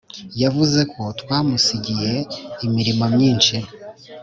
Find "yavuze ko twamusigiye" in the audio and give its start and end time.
0.41-2.13